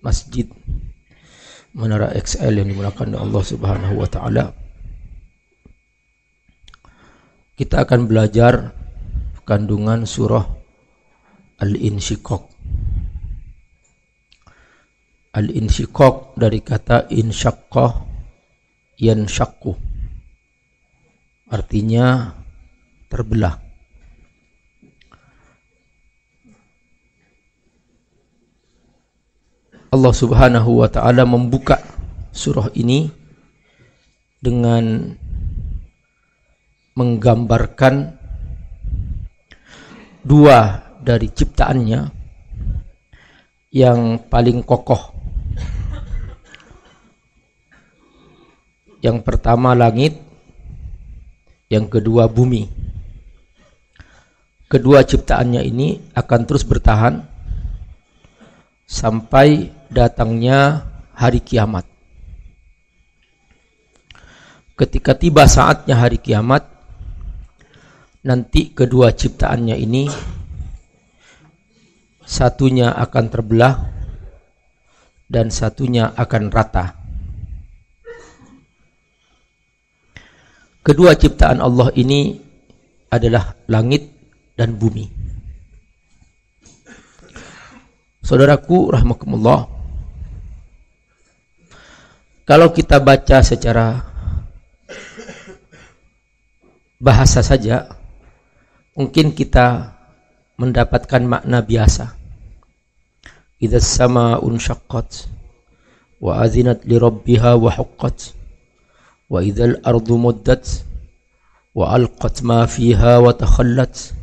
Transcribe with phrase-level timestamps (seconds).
[0.00, 0.48] masjid
[1.76, 4.48] Menara XL yang dimulakan oleh Allah Subhanahu wa taala.
[7.52, 8.72] Kita akan belajar
[9.44, 10.56] kandungan surah
[11.60, 12.42] Al-Insyiqaq.
[15.36, 17.92] Al-Insyiqaq dari kata insyaqqah
[18.96, 19.76] yanshaqqu.
[21.52, 22.32] Artinya
[23.12, 23.65] terbelah.
[29.96, 31.80] Allah Subhanahu wa taala membuka
[32.28, 33.08] surah ini
[34.36, 35.16] dengan
[36.92, 38.12] menggambarkan
[40.20, 42.00] dua dari ciptaannya
[43.72, 45.16] yang paling kokoh.
[49.00, 50.20] Yang pertama langit,
[51.72, 52.68] yang kedua bumi.
[54.68, 57.35] Kedua ciptaannya ini akan terus bertahan
[58.86, 61.84] sampai datangnya hari kiamat.
[64.78, 66.62] Ketika tiba saatnya hari kiamat,
[68.22, 70.06] nanti kedua ciptaannya ini
[72.22, 73.74] satunya akan terbelah
[75.26, 76.86] dan satunya akan rata.
[80.86, 82.38] Kedua ciptaan Allah ini
[83.10, 84.06] adalah langit
[84.54, 85.25] dan bumi.
[88.26, 89.70] Saudaraku rahmakumullah
[92.42, 94.02] Kalau kita baca secara
[96.98, 97.86] bahasa saja
[98.98, 99.94] mungkin kita
[100.58, 102.18] mendapatkan makna biasa.
[103.62, 105.30] Idza sama unshaqqat
[106.18, 108.34] wa azinat li rabbiha wa huqqat
[109.30, 110.66] wa idzal ardu muddat
[111.78, 114.18] wa alqat ma fiha wa takhallat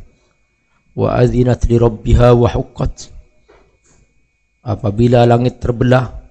[0.92, 3.13] wa azinat li rabbiha wa huqqat
[4.64, 6.24] apabila langit terbelah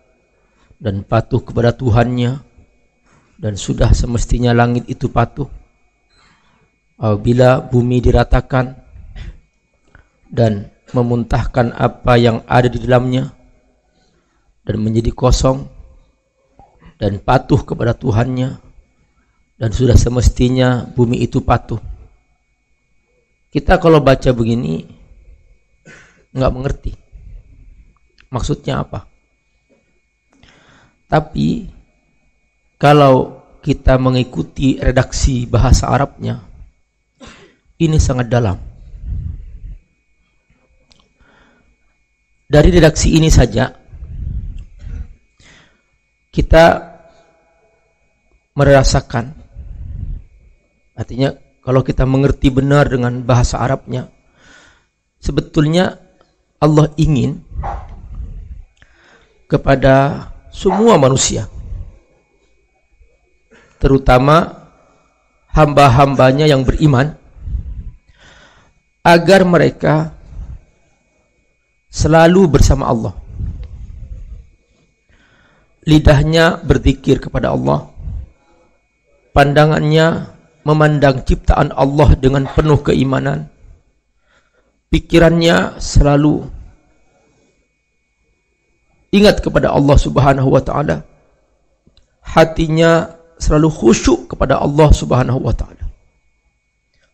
[0.82, 2.42] dan patuh kepada Tuhannya
[3.38, 5.48] dan sudah semestinya langit itu patuh
[6.98, 8.74] apabila bumi diratakan
[10.34, 13.30] dan memuntahkan apa yang ada di dalamnya
[14.66, 15.70] dan menjadi kosong
[16.98, 18.58] dan patuh kepada Tuhannya
[19.62, 21.78] dan sudah semestinya bumi itu patuh.
[23.54, 24.82] Kita kalau baca begini
[26.34, 27.03] nggak mengerti
[28.34, 29.06] Maksudnya apa?
[31.06, 31.70] Tapi
[32.82, 36.42] kalau kita mengikuti redaksi bahasa Arabnya,
[37.78, 38.58] ini sangat dalam.
[42.50, 43.70] Dari redaksi ini saja,
[46.34, 46.66] kita
[48.58, 49.30] merasakan,
[50.98, 54.10] artinya kalau kita mengerti benar dengan bahasa Arabnya,
[55.22, 56.02] sebetulnya
[56.58, 57.42] Allah ingin
[59.48, 61.50] kepada semua manusia.
[63.82, 64.70] Terutama
[65.52, 67.20] hamba-hambanya yang beriman
[69.04, 70.16] agar mereka
[71.92, 73.14] selalu bersama Allah.
[75.84, 77.92] Lidahnya berzikir kepada Allah.
[79.36, 80.32] Pandangannya
[80.64, 83.52] memandang ciptaan Allah dengan penuh keimanan.
[84.88, 86.48] Pikirannya selalu
[89.14, 91.06] ingat kepada Allah Subhanahu wa taala.
[92.26, 95.86] Hatinya selalu khusyuk kepada Allah Subhanahu wa taala.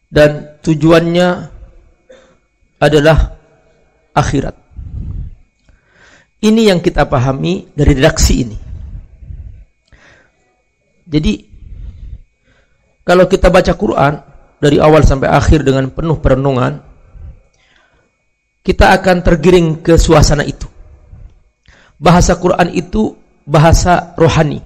[0.08, 1.28] Dan tujuannya
[2.80, 3.36] adalah
[4.16, 4.56] akhirat.
[6.40, 8.58] Ini yang kita pahami dari redaksi ini.
[11.04, 11.34] Jadi
[13.04, 14.14] kalau kita baca Quran
[14.62, 16.80] dari awal sampai akhir dengan penuh perenungan,
[18.64, 20.69] kita akan tergiring ke suasana itu
[22.00, 24.64] bahasa Quran itu bahasa rohani,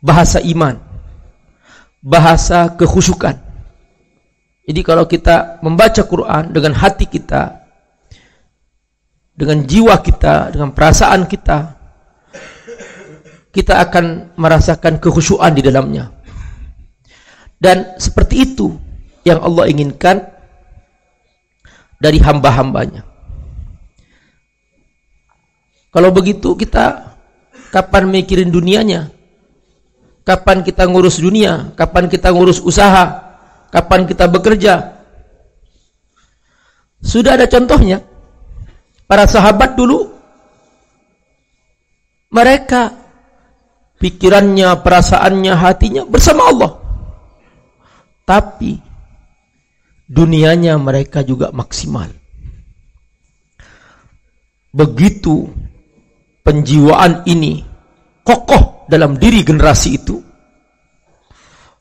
[0.00, 0.80] bahasa iman,
[2.00, 3.36] bahasa kekhusyukan.
[4.64, 7.60] Jadi kalau kita membaca Quran dengan hati kita,
[9.36, 11.58] dengan jiwa kita, dengan perasaan kita,
[13.52, 16.08] kita akan merasakan kekhusyuan di dalamnya.
[17.60, 18.72] Dan seperti itu
[19.22, 20.24] yang Allah inginkan
[22.00, 23.13] dari hamba-hambanya.
[25.94, 27.14] Kalau begitu kita
[27.70, 29.14] kapan mikirin dunianya?
[30.26, 31.70] Kapan kita ngurus dunia?
[31.78, 33.22] Kapan kita ngurus usaha?
[33.70, 34.98] Kapan kita bekerja?
[36.98, 38.02] Sudah ada contohnya.
[39.06, 40.10] Para sahabat dulu
[42.34, 42.90] mereka
[44.02, 46.72] pikirannya, perasaannya, hatinya bersama Allah.
[48.26, 48.82] Tapi
[50.10, 52.10] dunianya mereka juga maksimal.
[54.74, 55.46] Begitu
[56.44, 57.64] penjiwaan ini
[58.20, 60.20] kokoh dalam diri generasi itu.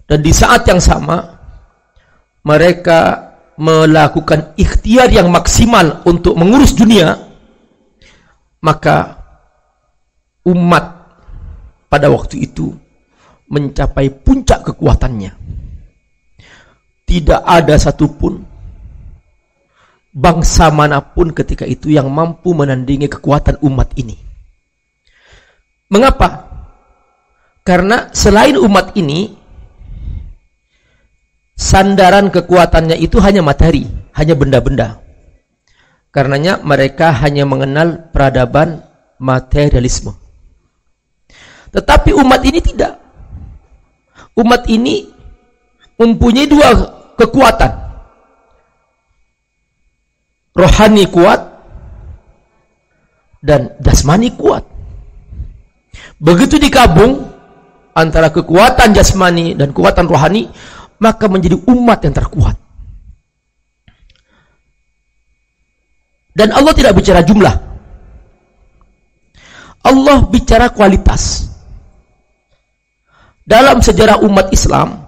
[0.08, 1.20] Dan di saat yang sama
[2.48, 7.14] mereka melakukan ikhtiar yang maksimal untuk mengurus dunia
[8.64, 9.20] maka
[10.48, 10.86] umat
[11.92, 12.74] pada waktu itu
[13.52, 15.32] mencapai puncak kekuatannya.
[17.04, 18.42] Tidak ada satupun
[20.16, 24.23] bangsa mana pun ketika itu yang mampu menandingi kekuatan umat ini
[25.92, 26.52] Mengapa?
[27.64, 29.40] Karena selain umat ini
[31.56, 35.00] sandaran kekuatannya itu hanya materi, hanya benda-benda.
[36.14, 38.86] Karenanya mereka hanya mengenal peradaban
[39.18, 40.14] materialisme.
[41.74, 43.02] Tetapi umat ini tidak.
[44.38, 45.10] Umat ini
[45.98, 46.70] mempunyai dua
[47.18, 47.72] kekuatan.
[50.54, 51.42] Rohani kuat
[53.42, 54.73] dan jasmani kuat.
[56.24, 57.20] Begitu digabung
[57.92, 60.48] antara kekuatan jasmani dan kekuatan rohani,
[61.04, 62.56] maka menjadi umat yang terkuat.
[66.32, 67.56] Dan Allah tidak bicara jumlah.
[69.84, 71.52] Allah bicara kualitas.
[73.44, 75.04] Dalam sejarah umat Islam,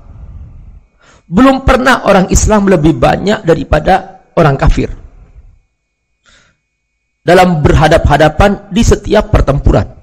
[1.32, 4.92] belum pernah orang Islam lebih banyak daripada orang kafir.
[7.24, 9.95] Dalam berhadap-hadapan di setiap pertempuran.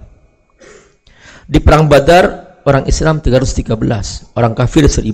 [1.53, 5.05] Di perang Badar orang Islam 313, orang kafir 1000.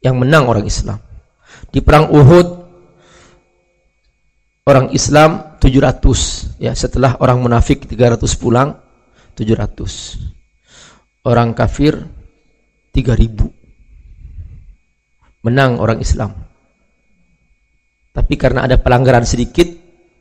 [0.00, 0.96] Yang menang orang Islam.
[1.68, 2.48] Di perang Uhud
[4.64, 8.80] orang Islam 700 ya setelah orang munafik 300 pulang
[9.36, 11.28] 700.
[11.28, 12.00] Orang kafir
[12.96, 13.44] 3000.
[15.44, 16.32] Menang orang Islam.
[18.16, 19.68] Tapi karena ada pelanggaran sedikit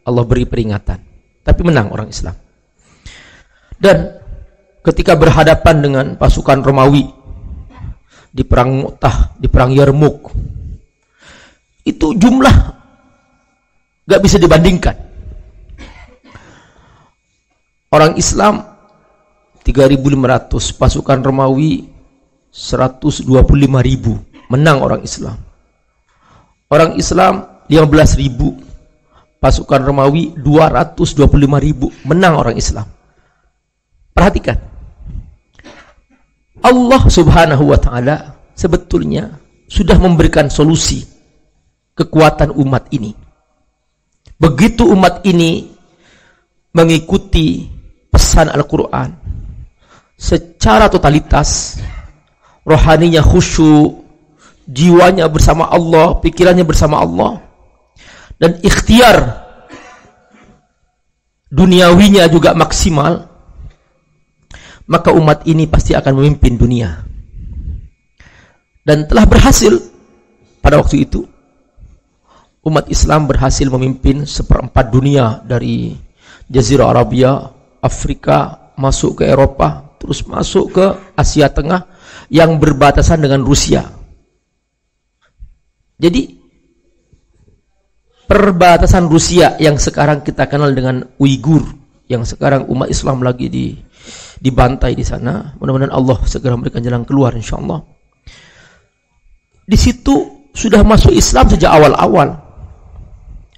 [0.03, 0.99] Allah beri peringatan.
[1.39, 2.35] Tapi menang orang Islam.
[3.79, 4.18] Dan
[4.83, 7.07] ketika berhadapan dengan pasukan Romawi
[8.29, 10.31] di perang Mu'tah, di perang Yarmuk.
[11.83, 12.55] Itu jumlah
[14.05, 14.95] gak bisa dibandingkan.
[17.89, 18.61] Orang Islam
[19.65, 21.89] 3.500, pasukan Romawi
[22.53, 23.25] 125.000,
[24.53, 25.37] menang orang Islam.
[26.69, 32.85] Orang Islam 15.000, pasukan Romawi 225.000, menang orang Islam.
[34.13, 34.68] Perhatikan.
[36.63, 39.39] Allah Subhanahu wa taala sebetulnya
[39.69, 41.05] sudah memberikan solusi
[41.95, 43.13] kekuatan umat ini.
[44.39, 45.67] Begitu umat ini
[46.71, 47.67] mengikuti
[48.09, 49.11] pesan Al-Qur'an
[50.19, 51.79] secara totalitas,
[52.63, 53.99] rohaninya khusyuk,
[54.67, 57.39] jiwanya bersama Allah, pikirannya bersama Allah
[58.39, 59.47] dan ikhtiar
[61.51, 63.28] duniawinya juga maksimal
[64.89, 66.89] maka umat ini pasti akan memimpin dunia.
[68.81, 69.77] Dan telah berhasil
[70.65, 71.21] pada waktu itu.
[72.65, 75.95] Umat Islam berhasil memimpin seperempat dunia dari
[76.49, 77.37] Jazirah Arabia,
[77.79, 81.87] Afrika, masuk ke Eropa, terus masuk ke Asia Tengah
[82.27, 83.85] yang berbatasan dengan Rusia.
[85.95, 86.35] Jadi
[88.27, 91.63] perbatasan Rusia yang sekarang kita kenal dengan Uighur,
[92.11, 93.65] yang sekarang umat Islam lagi di
[94.39, 95.53] dibantai di sana.
[95.59, 97.79] Mudah-mudahan Allah segera memberikan jalan keluar insyaallah.
[99.69, 102.39] Di situ sudah masuk Islam sejak awal-awal.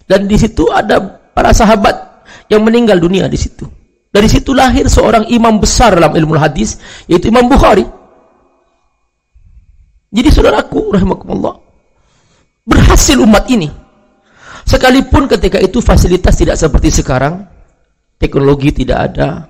[0.10, 1.00] Dan di situ ada
[1.32, 3.63] para sahabat yang meninggal dunia di situ.
[4.12, 6.75] Dari situ lahir seorang imam besar dalam ilmu hadis
[7.08, 7.88] yaitu Imam Bukhari.
[10.12, 11.55] Jadi saudaraku rahimakumullah
[12.67, 13.72] berhasil umat ini.
[14.67, 17.48] Sekalipun ketika itu fasilitas tidak seperti sekarang,
[18.20, 19.48] teknologi tidak ada,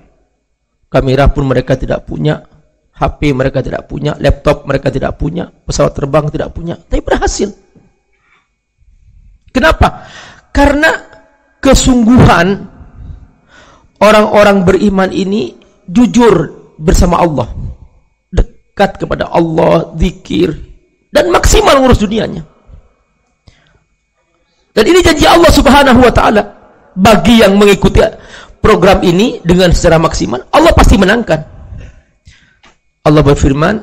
[0.92, 2.44] kamera pun mereka tidak punya,
[2.92, 7.48] HP mereka tidak punya, laptop mereka tidak punya, pesawat terbang tidak punya, tapi berhasil.
[9.48, 10.04] Kenapa?
[10.52, 10.92] Karena
[11.64, 12.68] kesungguhan
[14.04, 15.56] orang-orang beriman ini
[15.88, 17.48] jujur bersama Allah.
[18.28, 20.52] Dekat kepada Allah, zikir,
[21.08, 22.44] dan maksimal ngurus dunianya.
[24.72, 26.42] Dan ini janji Allah subhanahu wa ta'ala
[26.96, 28.00] bagi yang mengikuti
[28.72, 31.40] program ini dengan secara maksimal, Allah pasti menangkan.
[33.04, 33.76] Allah berfirman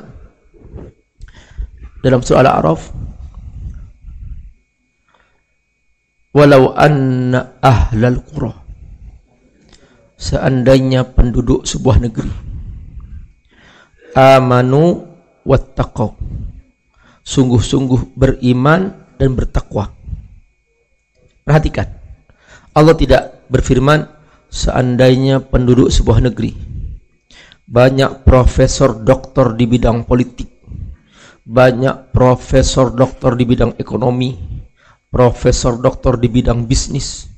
[2.02, 2.90] dalam surah Al-A'raf,
[6.34, 8.50] "Walau anna ahlal qura"
[10.20, 12.28] Seandainya penduduk sebuah negeri
[14.12, 15.06] amanu
[15.46, 16.18] wattaqau
[17.24, 19.88] sungguh-sungguh beriman dan bertakwa.
[21.46, 21.88] Perhatikan.
[22.76, 24.19] Allah tidak berfirman
[24.50, 26.70] seandainya penduduk sebuah negeri
[27.70, 30.50] banyak profesor doktor di bidang politik,
[31.46, 34.34] banyak profesor doktor di bidang ekonomi,
[35.06, 37.30] profesor doktor di bidang bisnis,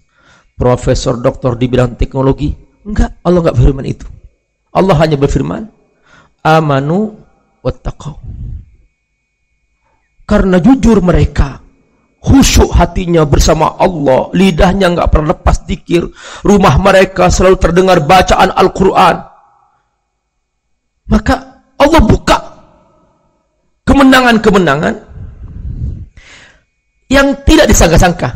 [0.56, 2.48] profesor doktor di bidang teknologi.
[2.88, 4.08] Enggak, Allah enggak berfirman itu.
[4.72, 5.68] Allah hanya berfirman,
[6.40, 7.20] amanu
[7.60, 8.16] wattaqau.
[10.24, 11.60] Karena jujur mereka,
[12.22, 16.06] khusyuk hatinya bersama Allah, lidahnya enggak pernah lepas dikir,
[16.46, 19.16] rumah mereka selalu terdengar bacaan Al-Quran,
[21.10, 21.34] maka
[21.82, 22.38] Allah buka
[23.82, 24.94] kemenangan-kemenangan
[27.10, 28.30] yang tidak disangka-sangka.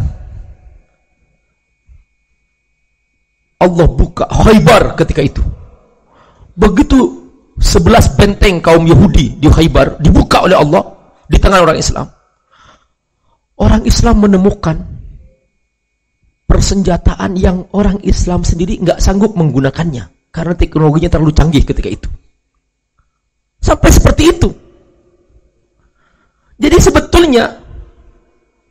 [3.57, 5.41] Allah buka Khaybar ketika itu.
[6.59, 6.99] Begitu
[7.57, 10.85] sebelas benteng kaum Yahudi di Khaybar dibuka oleh Allah
[11.25, 12.16] di tangan orang Islam.
[13.57, 14.77] Orang Islam menemukan
[16.45, 22.09] persenjataan yang orang Islam sendiri nggak sanggup menggunakannya karena teknologinya terlalu canggih ketika itu.
[23.57, 24.51] Sampai seperti itu.
[26.57, 27.45] Jadi sebetulnya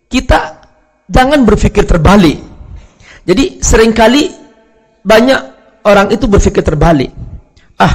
[0.09, 0.61] kita
[1.09, 2.37] jangan berpikir terbalik.
[3.25, 4.29] Jadi sering kali
[5.01, 5.41] banyak
[5.85, 7.09] orang itu berpikir terbalik.
[7.81, 7.93] Ah,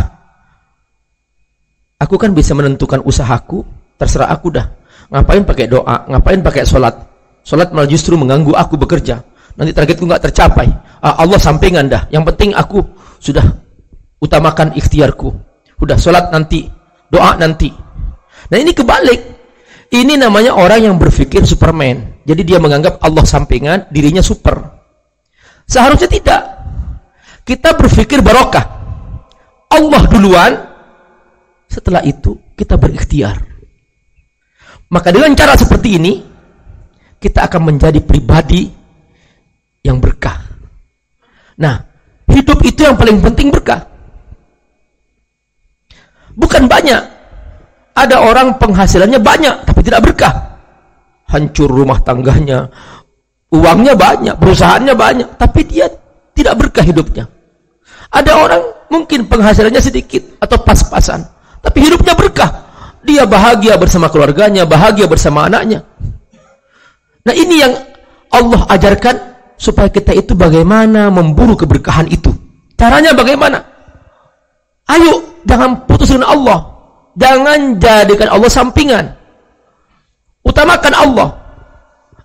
[1.99, 3.63] aku kan bisa menentukan usahaku,
[3.95, 4.80] terserah aku dah.
[5.11, 6.95] Ngapain pakai doa, ngapain pakai sholat.
[7.43, 9.19] Sholat malah justru mengganggu aku bekerja.
[9.59, 10.71] Nanti targetku nggak tercapai.
[11.03, 12.07] Ah, Allah sampingan dah.
[12.15, 12.79] Yang penting aku
[13.19, 13.43] sudah
[14.23, 15.35] utamakan ikhtiarku.
[15.83, 16.71] Udah sholat nanti
[17.11, 17.75] doa nanti.
[18.55, 19.21] Nah ini kebalik.
[19.91, 22.23] Ini namanya orang yang berpikir Superman.
[22.23, 24.63] Jadi dia menganggap Allah sampingan, dirinya super.
[25.67, 26.43] Seharusnya tidak.
[27.43, 28.63] Kita berpikir barokah.
[29.67, 30.53] Allah duluan,
[31.67, 33.50] setelah itu kita berikhtiar.
[34.91, 36.13] Maka dengan cara seperti ini,
[37.23, 38.67] kita akan menjadi pribadi
[39.87, 40.41] yang berkah.
[41.61, 41.79] Nah,
[42.27, 43.87] hidup itu yang paling penting berkah.
[46.35, 47.03] Bukan banyak.
[47.95, 50.57] Ada orang penghasilannya banyak tapi tidak berkah.
[51.29, 52.67] Hancur rumah tangganya,
[53.55, 55.87] uangnya banyak, perusahaannya banyak, tapi dia
[56.35, 57.29] tidak berkah hidupnya.
[58.11, 61.23] Ada orang mungkin penghasilannya sedikit atau pas-pasan,
[61.63, 62.70] tapi hidupnya berkah.
[63.01, 65.85] Dia bahagia bersama keluarganya, bahagia bersama anaknya.
[67.25, 67.73] Nah ini yang
[68.33, 69.17] Allah ajarkan
[69.61, 72.33] supaya kita itu bagaimana memburu keberkahan itu.
[72.77, 73.61] Caranya bagaimana?
[74.89, 76.71] Ayo jangan putus Allah.
[77.19, 79.05] Jangan jadikan Allah sampingan.
[80.47, 81.29] Utamakan Allah.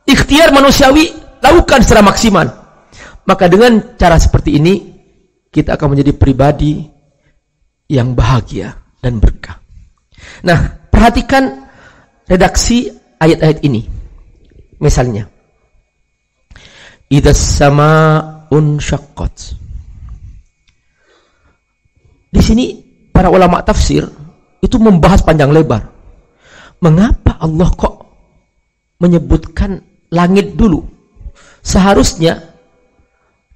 [0.06, 2.48] Ikhtiar manusiawi lakukan secara maksimal.
[3.26, 4.74] Maka dengan cara seperti ini
[5.50, 6.86] kita akan menjadi pribadi
[7.90, 9.65] yang bahagia dan berkah.
[10.44, 11.66] Nah, perhatikan
[12.30, 12.90] redaksi
[13.22, 13.86] ayat-ayat ini.
[14.82, 15.26] Misalnya,
[17.10, 19.36] Idas sama unsyaqqat.
[22.34, 22.66] Di sini
[23.14, 24.04] para ulama tafsir
[24.60, 25.86] itu membahas panjang lebar.
[26.82, 27.96] Mengapa Allah kok
[29.00, 29.80] menyebutkan
[30.12, 30.84] langit dulu?
[31.62, 32.42] Seharusnya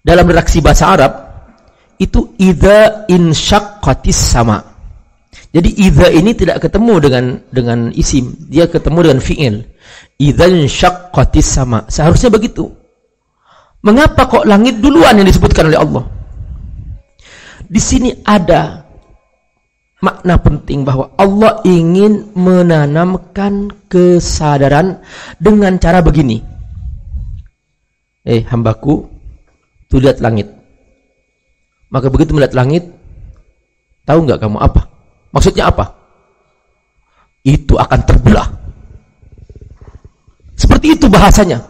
[0.05, 1.11] dalam redaksi bahasa Arab
[1.99, 4.68] itu idza insyaqqatis sama.
[5.49, 9.55] Jadi idza ini tidak ketemu dengan dengan isim, dia ketemu dengan fi'il.
[10.21, 11.89] Idza insyaqqatis sama.
[11.89, 12.69] Seharusnya begitu.
[13.81, 16.03] Mengapa kok langit duluan yang disebutkan oleh Allah?
[17.65, 18.85] Di sini ada
[20.05, 25.01] makna penting bahwa Allah ingin menanamkan kesadaran
[25.41, 26.45] dengan cara begini.
[28.27, 29.07] Eh, hambaku,
[29.89, 30.45] tuh lihat langit.
[31.89, 32.85] Maka begitu melihat langit,
[34.05, 34.98] tahu nggak kamu apa?
[35.29, 35.85] Maksudnya apa?
[37.45, 38.47] Itu akan terbelah.
[40.59, 41.61] Seperti itu bahasanya.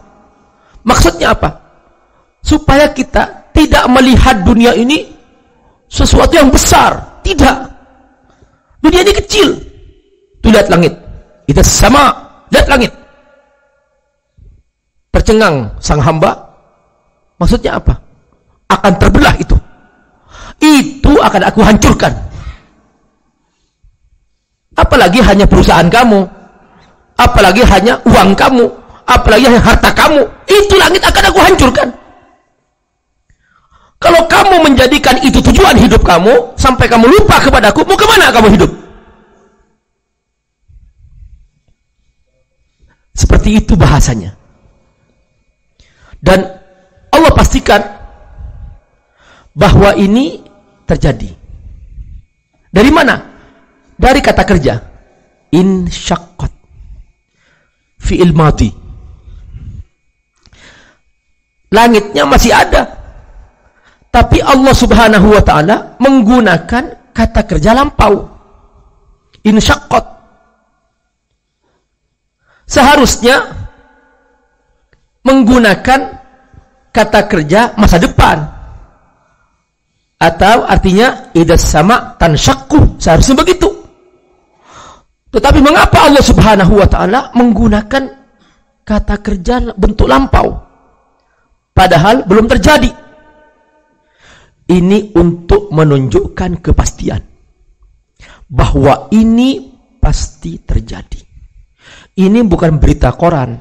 [0.82, 1.50] Maksudnya apa?
[2.40, 5.06] Supaya kita tidak melihat dunia ini
[5.86, 7.20] sesuatu yang besar.
[7.20, 7.56] Tidak.
[8.80, 9.54] Dunia ini kecil.
[10.40, 10.96] Tuh lihat langit.
[11.44, 12.10] Itu sama.
[12.50, 12.90] Lihat langit.
[15.12, 16.32] Tercengang sang hamba.
[17.36, 17.94] Maksudnya apa?
[18.72, 19.56] Akan terbelah itu.
[20.60, 22.12] Itu akan aku hancurkan.
[24.80, 26.24] Apalagi hanya perusahaan kamu.
[27.20, 28.64] Apalagi hanya uang kamu.
[29.04, 30.24] Apalagi hanya harta kamu.
[30.48, 31.88] Itu langit akan aku hancurkan.
[34.00, 38.48] Kalau kamu menjadikan itu tujuan hidup kamu, sampai kamu lupa kepadaku, mau ke mana kamu
[38.56, 38.70] hidup?
[43.12, 44.32] Seperti itu bahasanya.
[46.24, 46.48] Dan
[47.12, 47.84] Allah pastikan
[49.52, 50.40] bahwa ini
[50.88, 51.28] terjadi.
[52.72, 53.29] Dari mana?
[54.00, 54.74] Dari kata kerja.
[55.52, 56.52] In syaqqat.
[58.00, 58.72] Fi'il mati.
[61.70, 63.00] Langitnya masih ada
[64.10, 68.26] Tapi Allah Subhanahu wa taala menggunakan kata kerja lampau.
[69.46, 70.04] Insyaqqat.
[72.66, 73.54] Seharusnya
[75.22, 76.00] menggunakan
[76.90, 78.50] kata kerja masa depan.
[80.18, 82.98] Atau artinya idas sama tansyaqqu.
[82.98, 83.69] Seharusnya begitu.
[85.30, 88.02] Tetapi mengapa Allah Subhanahu wa taala menggunakan
[88.82, 90.58] kata kerja bentuk lampau?
[91.70, 92.90] Padahal belum terjadi.
[94.70, 97.22] Ini untuk menunjukkan kepastian
[98.50, 101.22] bahwa ini pasti terjadi.
[102.18, 103.54] Ini bukan berita koran.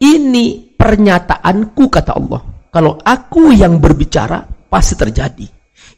[0.00, 2.42] Ini pernyataanku kata Allah.
[2.72, 5.46] Kalau aku yang berbicara pasti terjadi.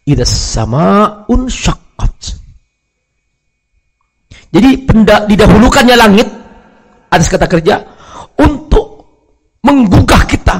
[0.06, 1.85] Ida sama unsyakat.
[4.56, 4.88] Jadi
[5.28, 6.24] didahulukannya langit
[7.12, 7.76] atas kata kerja
[8.40, 9.04] untuk
[9.60, 10.56] menggugah kita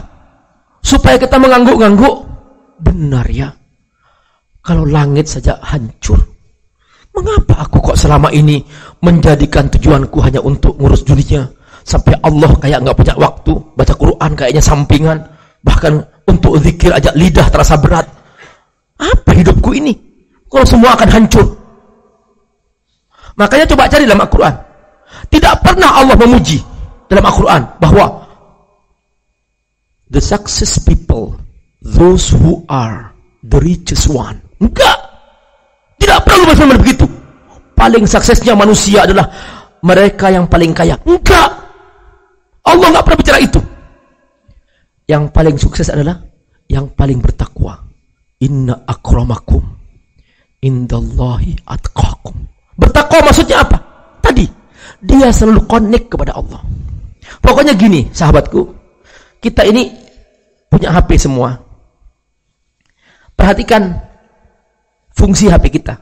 [0.85, 2.29] supaya kita mengangguk-angguk
[2.77, 3.49] benar ya.
[4.61, 6.21] Kalau langit saja hancur
[7.17, 8.61] mengapa aku kok selama ini
[9.01, 11.49] menjadikan tujuanku hanya untuk ngurus dunia?
[11.81, 15.25] Sampai Allah kayak nggak punya waktu baca Quran kayaknya sampingan
[15.65, 18.05] bahkan untuk zikir aja lidah terasa berat.
[19.01, 19.97] Apa hidupku ini?
[20.53, 21.56] Kalau semua akan hancur
[23.37, 24.55] makanya coba cari dalam Al-Quran
[25.31, 26.59] tidak pernah Allah memuji
[27.07, 28.07] dalam Al-Quran bahwa
[30.11, 31.37] the success people
[31.85, 33.13] those who are
[33.47, 34.99] the richest one enggak
[36.01, 37.07] tidak perlu bersama begitu
[37.77, 39.29] paling suksesnya manusia adalah
[39.85, 41.67] mereka yang paling kaya enggak
[42.67, 43.61] Allah nggak pernah bicara itu.
[45.07, 46.19] Yang paling sukses adalah
[46.67, 47.79] yang paling bertakwa.
[48.43, 49.63] Inna akramakum
[50.59, 52.35] indallahi atqakum.
[52.77, 53.81] Bertakwa maksudnya apa?
[54.21, 54.45] Tadi
[55.01, 56.61] dia selalu connect kepada Allah.
[57.41, 58.73] Pokoknya gini, sahabatku.
[59.41, 59.93] Kita ini
[60.69, 61.57] punya HP semua.
[63.37, 63.97] Perhatikan
[65.13, 65.97] fungsi HP kita.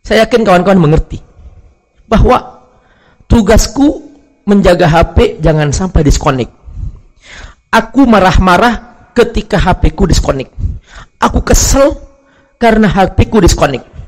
[0.00, 1.20] Saya yakin kawan-kawan mengerti
[2.10, 2.66] bahwa
[3.30, 4.02] tugasku
[4.48, 6.50] menjaga HP jangan sampai disconnect.
[7.70, 10.50] Aku marah-marah ketika HP ku disconnect.
[11.22, 11.94] Aku kesel
[12.58, 13.99] karena HP ku disconnect.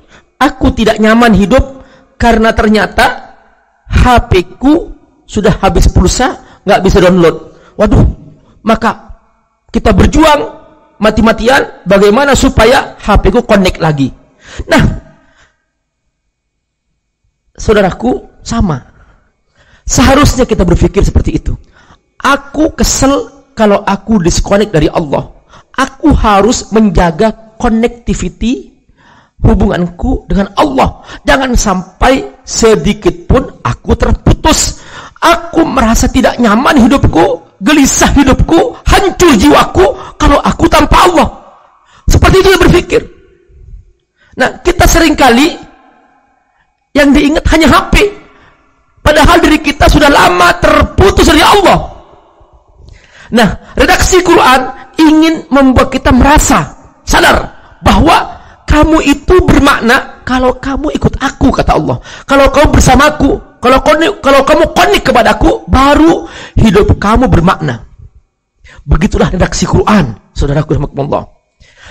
[0.43, 1.87] Aku tidak nyaman hidup
[2.19, 3.39] karena ternyata
[3.87, 4.91] HP ku
[5.23, 7.55] sudah habis pulsa, nggak bisa download.
[7.79, 8.03] Waduh,
[8.67, 9.23] maka
[9.71, 10.41] kita berjuang
[10.99, 14.11] mati-matian bagaimana supaya HP ku connect lagi.
[14.67, 14.83] Nah,
[17.55, 18.93] saudaraku sama
[19.93, 21.53] Seharusnya kita berpikir seperti itu.
[22.23, 25.29] Aku kesel kalau aku disconnect dari Allah.
[25.75, 28.72] Aku harus menjaga connectivity
[29.43, 31.03] hubunganku dengan Allah.
[31.27, 34.81] Jangan sampai sedikit pun aku terputus.
[35.23, 39.87] Aku merasa tidak nyaman hidupku, gelisah hidupku, hancur jiwaku
[40.19, 41.29] kalau aku tanpa Allah.
[42.11, 43.03] Seperti itu yang berpikir.
[44.39, 45.55] Nah, kita sering kali
[46.97, 48.11] yang diingat hanya HP.
[49.03, 51.91] Padahal diri kita sudah lama terputus dari Allah.
[53.33, 54.61] Nah, redaksi Quran
[54.99, 56.69] ingin membuat kita merasa
[57.03, 57.49] sadar
[57.83, 58.42] bahwa
[58.73, 62.01] kamu itu bermakna kalau kamu ikut aku kata Allah.
[62.25, 66.25] Kalau kamu bersamaku, kalau kamu kalau kamu konik kepadaku, baru
[66.57, 67.85] hidup kamu bermakna.
[68.89, 71.29] Begitulah redaksi Quran, saudaraku rahmatullah.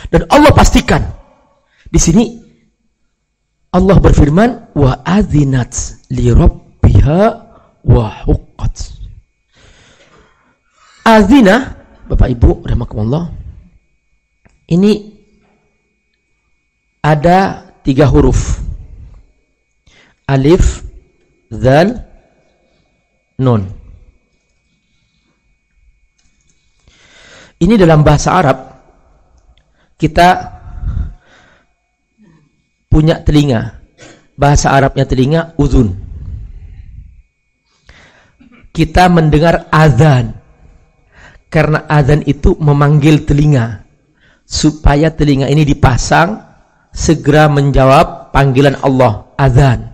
[0.09, 1.05] Dan Allah pastikan
[1.85, 2.25] di sini
[3.71, 6.33] Allah berfirman wa adzinat li
[6.81, 7.21] biha
[7.85, 8.75] wa huqqat.
[11.05, 11.77] Azina,
[12.09, 13.29] Bapak Ibu rahimakumullah.
[14.71, 15.10] Ini
[17.01, 18.61] ada tiga huruf.
[20.29, 20.85] Alif,
[21.51, 22.07] zal,
[23.41, 23.67] nun.
[27.61, 28.57] Ini dalam bahasa Arab
[30.01, 30.49] kita
[32.89, 33.77] punya telinga.
[34.33, 36.11] Bahasa Arabnya telinga uzun
[38.71, 40.35] kita mendengar azan.
[41.51, 43.83] Karena azan itu memanggil telinga.
[44.47, 46.39] Supaya telinga ini dipasang,
[46.91, 49.91] segera menjawab panggilan Allah, azan.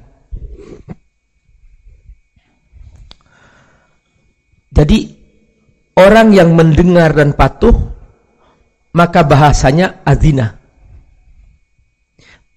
[4.73, 5.09] Jadi,
[5.97, 7.73] orang yang mendengar dan patuh,
[8.93, 10.53] maka bahasanya azina.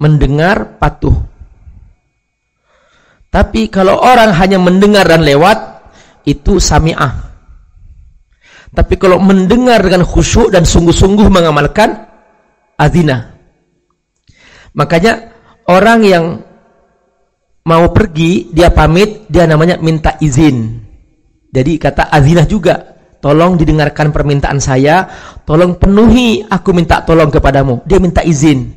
[0.00, 1.16] Mendengar, patuh.
[3.30, 5.80] Tapi kalau orang hanya mendengar dan lewat,
[6.28, 7.30] itu sami'ah.
[8.70, 12.06] Tapi kalau mendengar dengan khusyuk dan sungguh-sungguh mengamalkan
[12.76, 13.39] azina.
[14.74, 15.12] Makanya
[15.66, 16.24] orang yang
[17.66, 20.80] mau pergi, dia pamit, dia namanya minta izin.
[21.50, 22.76] Jadi kata azinah juga.
[23.20, 25.04] tolong didengarkan permintaan saya,
[25.44, 27.84] tolong penuhi aku minta tolong kepadamu.
[27.84, 28.72] Dia minta izin.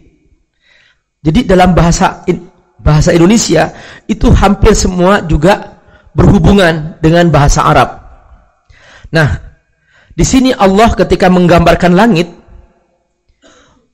[1.23, 2.27] Jadi dalam bahasa
[2.75, 3.71] bahasa Indonesia
[4.03, 5.79] itu hampir semua juga
[6.11, 8.03] berhubungan dengan bahasa Arab.
[9.15, 9.31] Nah,
[10.11, 12.27] di sini Allah ketika menggambarkan langit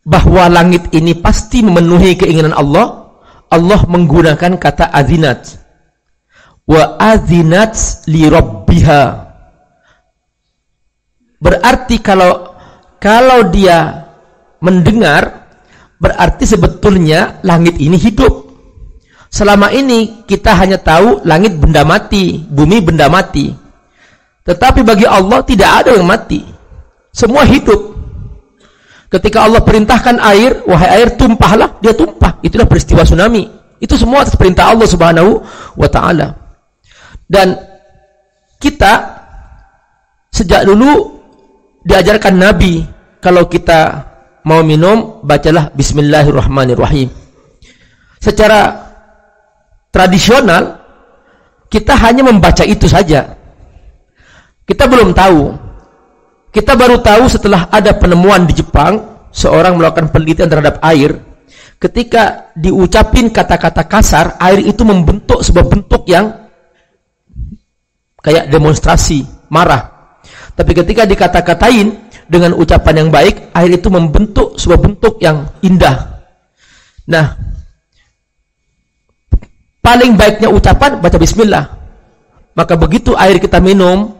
[0.05, 3.15] bahwa langit ini pasti memenuhi keinginan Allah,
[3.49, 5.57] Allah menggunakan kata azinat.
[6.69, 9.03] Wa azinat li rabbiha.
[11.39, 12.53] Berarti kalau
[12.99, 14.05] kalau dia
[14.59, 15.47] mendengar
[15.97, 18.51] berarti sebetulnya langit ini hidup.
[19.29, 23.53] Selama ini kita hanya tahu langit benda mati, bumi benda mati.
[24.41, 26.41] Tetapi bagi Allah tidak ada yang mati.
[27.13, 27.98] Semua hidup.
[29.09, 32.37] Ketika Allah perintahkan air, wahai air tumpahlah, dia tumpah.
[32.45, 33.49] Itulah peristiwa tsunami.
[33.81, 35.41] Itu semua atas perintah Allah Subhanahu
[35.73, 36.37] wa taala.
[37.25, 37.57] Dan
[38.61, 39.17] kita
[40.29, 41.17] sejak dulu
[41.81, 42.85] diajarkan Nabi
[43.17, 44.05] kalau kita
[44.45, 47.09] mau minum bacalah bismillahirrahmanirrahim.
[48.21, 48.91] Secara
[49.89, 50.85] tradisional
[51.71, 53.33] kita hanya membaca itu saja.
[54.69, 55.68] Kita belum tahu
[56.49, 61.13] kita baru tahu setelah ada penemuan di Jepang, seorang melakukan penelitian terhadap air.
[61.79, 66.49] Ketika diucapin kata-kata kasar, air itu membentuk sebuah bentuk yang
[68.19, 70.17] kayak demonstrasi, marah.
[70.59, 71.87] Tapi ketika dikata-katain
[72.27, 76.19] dengan ucapan yang baik, air itu membentuk sebuah bentuk yang indah.
[77.07, 77.31] Nah,
[79.79, 81.65] paling baiknya ucapan baca bismillah.
[82.59, 84.18] Maka begitu air kita minum,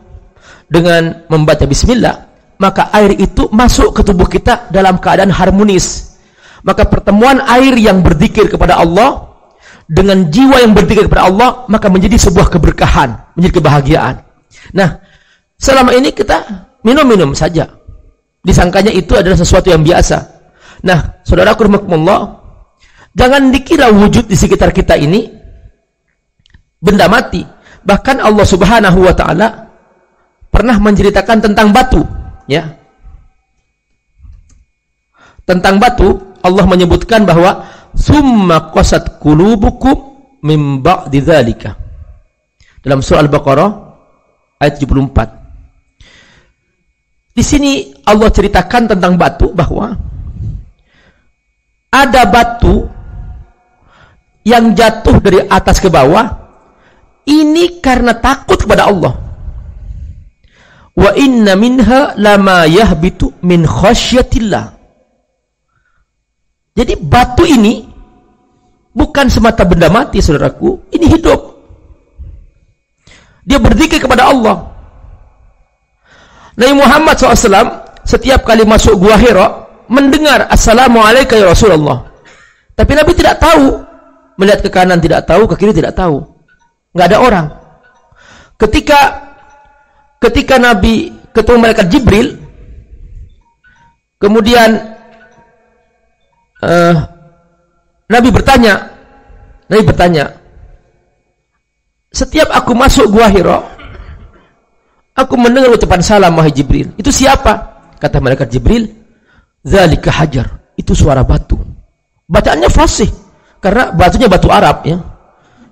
[0.69, 2.29] dengan membaca bismillah,
[2.62, 6.15] maka air itu masuk ke tubuh kita dalam keadaan harmonis.
[6.62, 9.29] Maka pertemuan air yang berzikir kepada Allah
[9.89, 14.15] dengan jiwa yang berzikir kepada Allah, maka menjadi sebuah keberkahan, menjadi kebahagiaan.
[14.77, 15.01] Nah,
[15.58, 17.65] selama ini kita minum-minum saja.
[18.39, 20.17] Disangkanya itu adalah sesuatu yang biasa.
[20.86, 22.39] Nah, saudaraku rahmatullah,
[23.12, 25.27] jangan dikira wujud di sekitar kita ini
[26.79, 27.43] benda mati.
[27.84, 29.47] Bahkan Allah Subhanahu wa taala
[30.49, 32.01] pernah menceritakan tentang batu,
[32.49, 32.73] ya.
[35.45, 37.65] Tentang batu, Allah menyebutkan bahwa
[37.97, 39.97] summa qasat qulubukum
[40.45, 41.73] min ba'di dzalika.
[42.79, 43.69] Dalam surah Al-Baqarah
[44.62, 47.35] ayat 74.
[47.35, 49.95] Di sini Allah ceritakan tentang batu bahwa
[51.89, 52.85] ada batu
[54.43, 56.27] yang jatuh dari atas ke bawah
[57.27, 59.28] ini karena takut kepada Allah
[60.99, 64.75] wa inna minha lama yahbitu min khasyatillah.
[66.75, 67.88] Jadi batu ini
[68.91, 70.91] bukan semata benda mati saudaraku.
[70.91, 71.39] Ini hidup.
[73.47, 74.69] Dia berzikir kepada Allah.
[76.59, 77.71] Nabi Muhammad SAW
[78.03, 79.47] setiap kali masuk gua Hira
[79.88, 82.12] mendengar Assalamualaikum ya Rasulullah.
[82.75, 83.88] Tapi Nabi tidak tahu.
[84.39, 86.23] Melihat ke kanan tidak tahu ke kiri tidak tahu.
[86.95, 87.45] Nggak ada orang.
[88.55, 89.28] Ketika
[90.19, 92.27] ketika Nabi ketemu malaikat Jibril
[94.19, 94.95] kemudian
[96.63, 96.95] uh,
[98.10, 98.93] Nabi bertanya
[99.71, 100.36] Nabi bertanya
[102.12, 103.79] setiap aku masuk gua Hira
[105.19, 106.95] aku mendengar ucapan salam wahai Jibril.
[106.95, 107.84] Itu siapa?
[107.99, 108.88] Kata malaikat Jibril
[109.67, 110.47] zalika hajar.
[110.79, 111.60] Itu suara batu.
[112.29, 113.12] Bacaannya fasih
[113.60, 114.97] karena batunya batu Arab ya.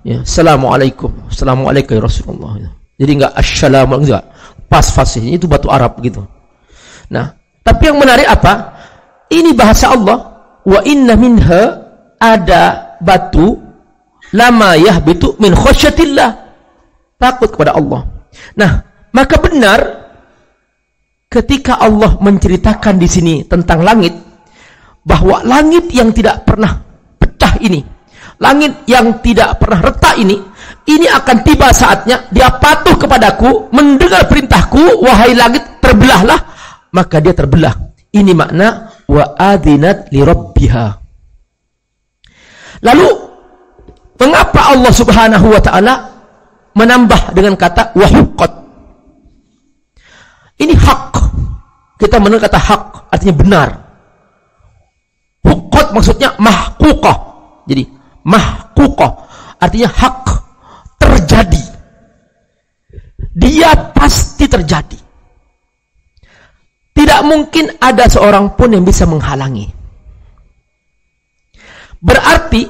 [0.04, 1.32] Ya assalamualaikum.
[1.32, 2.52] Assalamualaikum ya Rasulullah.
[3.00, 4.04] Jadi enggak assalamualaikum.
[4.04, 4.24] Enggak
[4.68, 6.22] pas fasihnya itu batu Arab gitu.
[7.08, 7.32] Nah,
[7.64, 8.76] tapi yang menarik apa?
[9.32, 10.18] Ini bahasa Allah.
[10.68, 11.62] Wa inna minha
[12.20, 13.56] ada batu
[14.36, 16.30] lama yahbitu min khasyatillah.
[17.16, 18.04] Takut kepada Allah.
[18.54, 19.80] Nah, maka benar
[21.28, 24.14] ketika Allah menceritakan di sini tentang langit
[25.04, 26.84] bahwa langit yang tidak pernah
[27.16, 27.80] pecah ini,
[28.40, 30.36] langit yang tidak pernah retak ini
[30.88, 36.40] ini akan tiba saatnya dia patuh kepadaku mendengar perintahku wahai langit terbelahlah.
[36.88, 37.76] Maka dia terbelah.
[38.08, 40.86] Ini makna wa adinat li rabbiha.
[42.80, 43.08] Lalu
[44.16, 45.94] mengapa Allah Subhanahu wa taala
[46.72, 48.52] menambah dengan kata wahuqat
[50.64, 51.12] ini hak.
[52.00, 53.68] Kita mendengar kata hak artinya benar.
[55.44, 57.16] Huqat maksudnya mahkukah
[57.68, 57.84] jadi
[58.24, 59.28] mahkukah
[59.60, 60.47] artinya hak
[61.28, 61.62] terjadi.
[63.36, 64.96] Dia pasti terjadi.
[66.96, 69.68] Tidak mungkin ada seorang pun yang bisa menghalangi.
[72.00, 72.64] Berarti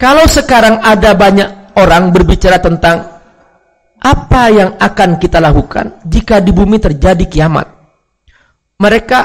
[0.00, 3.20] kalau sekarang ada banyak orang berbicara tentang
[4.00, 7.68] apa yang akan kita lakukan jika di bumi terjadi kiamat?
[8.80, 9.20] Mereka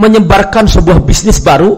[0.00, 1.76] menyebarkan sebuah bisnis baru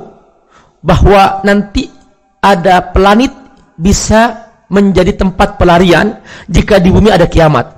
[0.84, 1.90] bahwa nanti
[2.38, 3.34] ada planet
[3.74, 7.76] bisa menjadi tempat pelarian jika di bumi ada kiamat.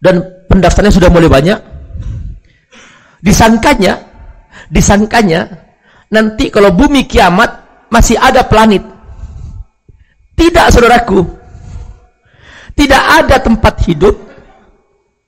[0.00, 1.58] Dan pendaftarnya sudah mulai banyak.
[3.20, 4.00] Disangkanya,
[4.72, 5.46] disangkanya
[6.08, 7.50] nanti kalau bumi kiamat
[7.92, 8.82] masih ada planet.
[10.34, 11.20] Tidak saudaraku.
[12.74, 14.16] Tidak ada tempat hidup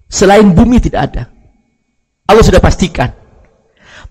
[0.08, 1.22] selain bumi tidak ada.
[2.28, 3.12] Allah sudah pastikan.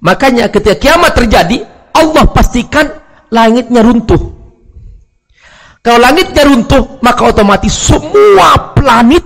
[0.02, 1.62] Makanya ketika kiamat terjadi,
[1.94, 2.90] Allah pastikan
[3.30, 4.41] langitnya runtuh.
[5.82, 9.26] Kalau langitnya runtuh, maka otomatis semua planet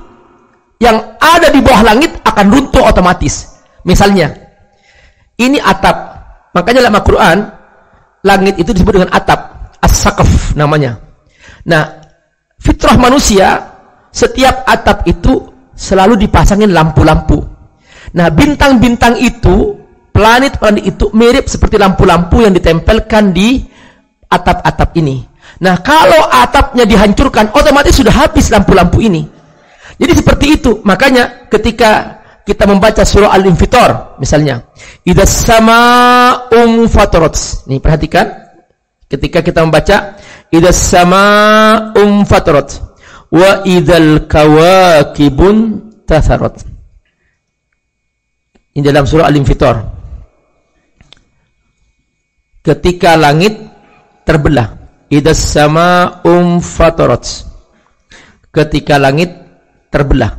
[0.80, 3.60] yang ada di bawah langit akan runtuh otomatis.
[3.84, 4.32] Misalnya,
[5.36, 6.15] ini atap.
[6.56, 7.38] Makanya dalam Al-Quran,
[8.24, 9.76] langit itu disebut dengan atap.
[9.84, 10.98] As-Sakaf namanya.
[11.68, 12.02] Nah,
[12.58, 13.76] fitrah manusia
[14.10, 17.44] setiap atap itu selalu dipasangin lampu-lampu.
[18.15, 19.76] Nah, bintang-bintang itu,
[20.15, 23.60] planet-planet itu mirip seperti lampu-lampu yang ditempelkan di
[24.32, 25.35] atap-atap ini.
[25.63, 29.24] Nah, kalau atapnya dihancurkan, otomatis sudah habis lampu-lampu ini.
[29.96, 30.72] Jadi seperti itu.
[30.84, 34.68] Makanya ketika kita membaca surah Al-Infitor, misalnya,
[35.08, 35.80] Idas sama
[36.52, 37.36] um fatorot.
[37.72, 38.28] Nih, perhatikan.
[39.06, 40.20] Ketika kita membaca,
[40.52, 41.24] Idas sama
[41.96, 42.96] um fatorot
[43.36, 46.62] wa idzal kawakibun tatharat.
[48.76, 49.76] Ini dalam surah Al-Infitar.
[52.60, 53.56] Ketika langit
[54.28, 56.58] terbelah, idas sama um.
[58.56, 59.36] Ketika langit
[59.91, 60.32] terbelah.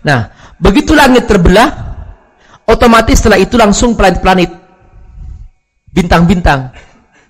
[0.00, 1.68] Nah, begitu langit terbelah,
[2.64, 4.48] otomatis setelah itu langsung planet-planet
[5.92, 6.72] bintang-bintang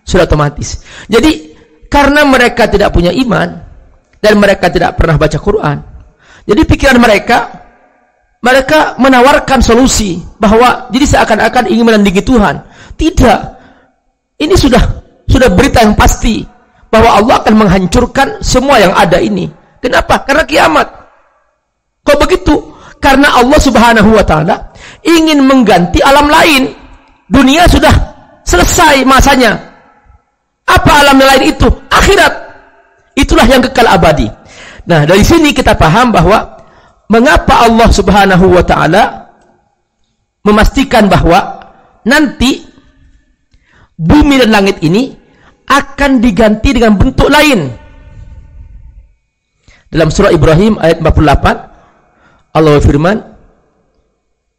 [0.06, 0.87] sudah otomatis.
[1.11, 1.56] Jadi
[1.90, 3.68] karena mereka tidak punya iman,
[4.18, 5.78] dan mereka tidak pernah baca Quran.
[6.48, 7.38] Jadi pikiran mereka
[8.38, 12.62] mereka menawarkan solusi bahwa jadi seakan-akan ingin menandingi Tuhan.
[12.94, 13.40] Tidak.
[14.38, 14.82] Ini sudah
[15.28, 16.42] sudah berita yang pasti
[16.88, 19.46] bahwa Allah akan menghancurkan semua yang ada ini.
[19.78, 20.24] Kenapa?
[20.24, 20.88] Karena kiamat.
[22.02, 22.54] Kok begitu?
[22.98, 24.72] Karena Allah Subhanahu wa taala
[25.04, 26.74] ingin mengganti alam lain.
[27.28, 27.92] Dunia sudah
[28.42, 29.52] selesai masanya.
[30.64, 31.68] Apa alam lain itu?
[31.92, 32.32] Akhirat.
[33.12, 34.26] Itulah yang kekal abadi.
[34.88, 36.56] Nah, dari sini kita paham bahwa
[37.12, 39.28] mengapa Allah Subhanahu wa taala
[40.48, 41.60] memastikan bahwa
[42.08, 42.64] nanti
[43.98, 45.17] bumi dan langit ini
[45.68, 47.68] akan diganti dengan bentuk lain.
[49.88, 53.16] Dalam surah Ibrahim ayat 48 Allah berfirman,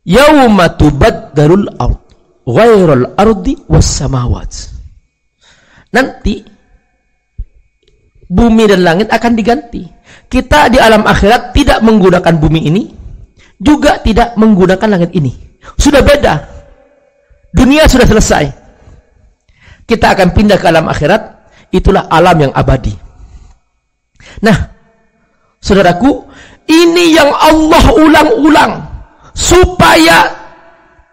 [0.06, 2.02] "Yauma tubaddarul ard
[2.46, 4.74] ghairal ardi was samawat."
[5.90, 6.46] Nanti
[8.30, 9.86] bumi dan langit akan diganti.
[10.30, 12.84] Kita di alam akhirat tidak menggunakan bumi ini,
[13.58, 15.34] juga tidak menggunakan langit ini.
[15.78, 16.34] Sudah beda.
[17.50, 18.46] Dunia sudah selesai.
[19.90, 21.22] Kita akan pindah ke alam akhirat,
[21.74, 22.94] itulah alam yang abadi.
[24.46, 24.58] Nah,
[25.58, 26.30] saudaraku,
[26.70, 28.74] ini yang Allah ulang-ulang
[29.34, 30.30] supaya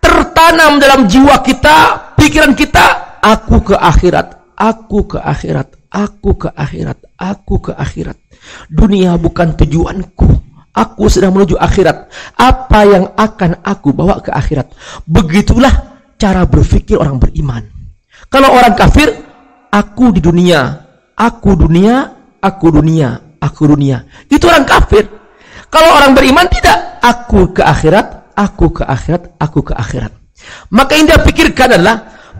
[0.04, 6.98] tertanam dalam jiwa kita, pikiran kita, aku ke akhirat, aku ke akhirat, aku ke akhirat,
[7.16, 8.20] aku ke akhirat.
[8.68, 10.28] Dunia bukan tujuanku.
[10.76, 12.12] Aku sedang menuju akhirat.
[12.36, 14.68] Apa yang akan aku bawa ke akhirat?
[15.08, 15.72] Begitulah
[16.20, 17.75] cara berpikir orang beriman.
[18.26, 19.08] Kalau orang kafir,
[19.70, 20.74] aku di dunia,
[21.14, 22.10] aku dunia,
[22.42, 24.02] aku dunia, aku dunia.
[24.26, 25.04] Itu orang kafir.
[25.70, 30.12] Kalau orang beriman tidak, aku ke akhirat, aku ke akhirat, aku ke akhirat.
[30.70, 31.96] Maka yang dia pikirkan adalah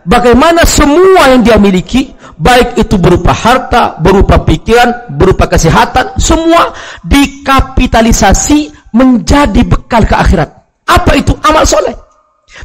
[0.06, 6.70] bagaimana semua yang dia miliki baik itu berupa harta, berupa pikiran, berupa kesehatan, semua
[7.02, 10.48] dikapitalisasi menjadi bekal ke akhirat.
[10.86, 11.92] Apa itu amal soleh?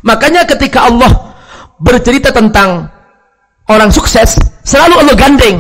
[0.06, 1.34] Makanya ketika Allah
[1.82, 2.88] bercerita tentang
[3.70, 5.58] orang sukses, selalu Allah gandeng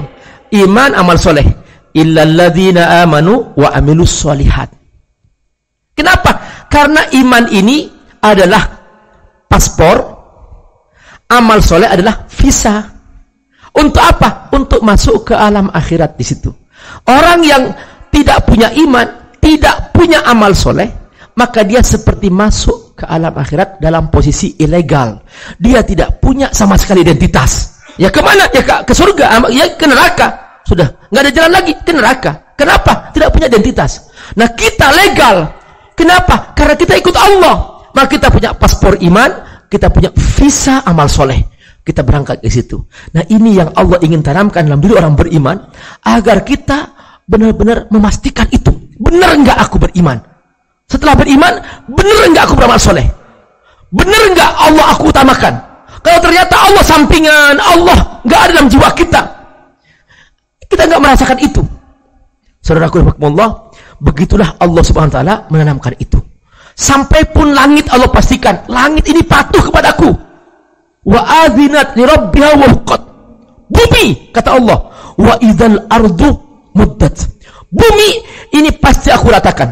[0.52, 1.46] iman amal soleh.
[1.92, 4.72] Illalladzina amanu wa amilus solihat.
[5.92, 6.66] Kenapa?
[6.72, 7.92] Karena iman ini
[8.24, 8.64] adalah
[9.52, 9.98] paspor,
[11.28, 12.80] amal soleh adalah visa.
[13.76, 14.52] Untuk apa?
[14.56, 16.52] Untuk masuk ke alam akhirat di situ.
[17.08, 17.72] Orang yang
[18.12, 20.88] tidak punya iman, tidak punya amal soleh,
[21.36, 25.24] maka dia seperti masuk ke alam akhirat dalam posisi ilegal.
[25.56, 27.70] Dia tidak punya sama sekali identitas.
[28.02, 28.50] Ya ke mana?
[28.50, 30.58] Ya ke, ke surga, ya ke neraka.
[30.66, 32.32] Sudah, nggak ada jalan lagi ke neraka.
[32.58, 33.14] Kenapa?
[33.14, 34.10] Tidak punya identitas.
[34.34, 35.54] Nah kita legal.
[35.94, 36.58] Kenapa?
[36.58, 37.86] Karena kita ikut Allah.
[37.94, 39.30] Maka kita punya paspor iman,
[39.70, 42.78] kita punya visa amal soleh kita berangkat ke situ.
[43.18, 45.58] Nah ini yang Allah ingin tanamkan dalam diri orang beriman
[46.06, 46.94] agar kita
[47.26, 50.22] benar-benar memastikan itu Benar enggak aku beriman?
[50.86, 51.58] Setelah beriman,
[51.90, 53.10] benar enggak aku beramal soleh?
[53.90, 55.54] Benar enggak Allah aku utamakan?
[56.02, 59.22] Kalau ternyata Allah sampingan, Allah enggak ada dalam jiwa kita.
[60.66, 61.62] Kita enggak merasakan itu.
[62.62, 63.70] Saudaraku Allah,
[64.02, 66.18] begitulah Allah Subhanahu wa taala menanamkan itu.
[66.74, 70.10] Sampai pun langit Allah pastikan, langit ini patuh kepadaku.
[71.06, 72.52] Wa adzinat li rabbiha
[73.72, 74.78] Bumi kata Allah,
[75.18, 76.30] wa idzal ardu
[76.76, 77.16] muddat.
[77.72, 78.10] Bumi
[78.58, 79.72] ini pasti aku ratakan.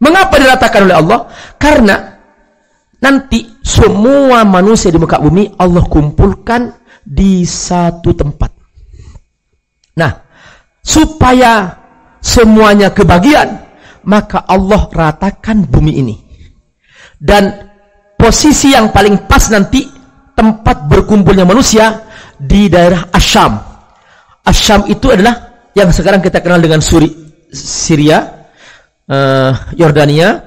[0.00, 1.18] Mengapa diratakan oleh Allah?
[1.60, 2.19] Karena
[3.00, 8.50] nanti semua manusia di muka bumi Allah kumpulkan di satu tempat.
[9.96, 10.12] Nah,
[10.84, 11.80] supaya
[12.20, 13.48] semuanya kebagian,
[14.04, 16.16] maka Allah ratakan bumi ini.
[17.20, 17.52] Dan
[18.16, 19.84] posisi yang paling pas nanti
[20.32, 22.08] tempat berkumpulnya manusia
[22.40, 23.60] di daerah Asyam.
[24.40, 27.12] Asyam itu adalah yang sekarang kita kenal dengan Suri,
[27.52, 28.48] Syria,
[29.04, 30.40] uh, Yordania,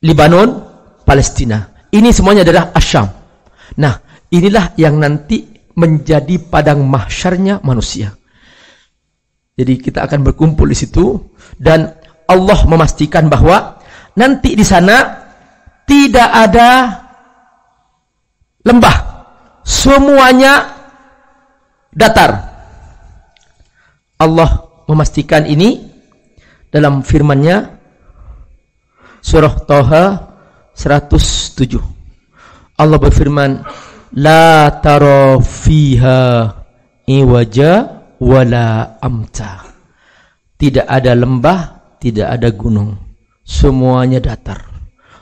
[0.00, 0.71] Libanon,
[1.02, 1.88] Palestina.
[1.92, 3.06] Ini semuanya adalah Asyam.
[3.76, 3.94] Nah,
[4.32, 5.44] inilah yang nanti
[5.76, 8.12] menjadi padang mahsyarnya manusia.
[9.52, 11.20] Jadi kita akan berkumpul di situ
[11.60, 11.92] dan
[12.24, 13.76] Allah memastikan bahwa
[14.16, 15.28] nanti di sana
[15.84, 16.70] tidak ada
[18.64, 18.96] lembah.
[19.62, 20.72] Semuanya
[21.92, 22.50] datar.
[24.16, 24.50] Allah
[24.88, 25.82] memastikan ini
[26.72, 27.68] dalam firman-Nya
[29.20, 30.04] surah Toha
[30.74, 31.80] 107.
[32.80, 33.62] Allah berfirman,
[34.16, 36.48] "La tara fiha
[37.06, 39.66] iwaja wala amta.
[40.56, 41.60] Tidak ada lembah,
[41.98, 42.94] tidak ada gunung.
[43.42, 44.62] Semuanya datar.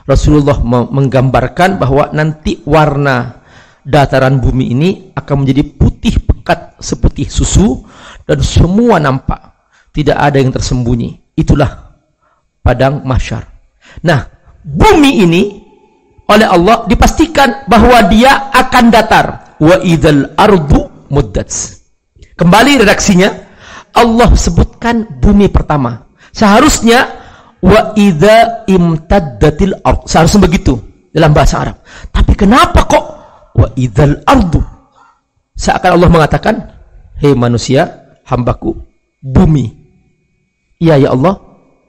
[0.05, 3.41] Rasulullah menggambarkan bahwa nanti warna
[3.81, 7.81] dataran bumi ini akan menjadi putih pekat seperti susu
[8.29, 9.49] dan semua nampak.
[9.91, 11.35] Tidak ada yang tersembunyi.
[11.35, 11.97] Itulah
[12.61, 13.43] padang mahsyar.
[14.05, 14.23] Nah,
[14.65, 15.41] bumi ini
[16.31, 19.25] oleh Allah dipastikan bahwa dia akan datar.
[19.61, 21.85] Wa idzal ardu muddats.
[22.33, 23.29] Kembali redaksinya,
[23.93, 26.09] Allah sebutkan bumi pertama.
[26.33, 27.05] Seharusnya
[27.61, 30.09] wa idza imtaddatil ard.
[30.09, 30.73] Seharusnya begitu
[31.13, 31.77] dalam bahasa Arab.
[32.09, 33.05] Tapi kenapa kok
[33.53, 34.63] wa idzal ardu?
[35.53, 36.55] Seakan Allah mengatakan,
[37.21, 37.85] "Hei manusia,
[38.25, 38.73] hambaku,
[39.21, 39.69] bumi."
[40.81, 41.37] Iya ya Allah,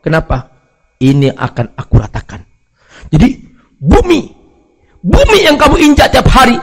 [0.05, 0.53] kenapa?
[1.01, 2.52] Ini akan aku ratakan.
[3.12, 3.29] Jadi,
[3.77, 4.42] bumi
[5.03, 6.57] bumi yang kamu injak tiap hari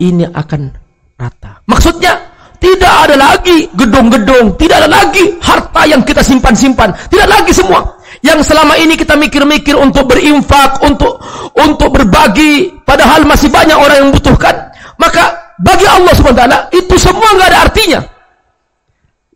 [0.00, 0.70] ini akan
[1.16, 1.64] rata.
[1.64, 2.16] Maksudnya
[2.60, 7.80] tidak ada lagi gedung-gedung, tidak ada lagi harta yang kita simpan-simpan, tidak lagi semua.
[8.20, 11.24] Yang selama ini kita mikir-mikir untuk berinfak, untuk
[11.56, 14.52] untuk berbagi, padahal masih banyak orang yang membutuhkan.
[15.00, 16.44] Maka bagi Allah SWT
[16.76, 18.00] itu semua nggak ada artinya.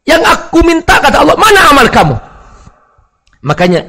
[0.05, 2.17] Yang aku minta kata Allah, mana amal kamu?
[3.41, 3.89] Makanya